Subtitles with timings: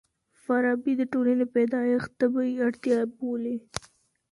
[0.43, 3.55] فارابي د ټولني پيدايښت طبيعي اړتيا بولي.